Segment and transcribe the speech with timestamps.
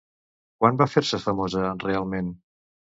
[0.63, 2.37] Quan va fer-se famosa realment?